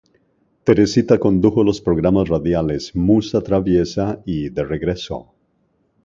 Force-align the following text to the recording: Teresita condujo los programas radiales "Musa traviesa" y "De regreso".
Teresita 0.63 1.19
condujo 1.19 1.63
los 1.63 1.79
programas 1.79 2.27
radiales 2.27 2.95
"Musa 2.95 3.41
traviesa" 3.43 4.19
y 4.25 4.49
"De 4.49 4.63
regreso". 4.63 5.35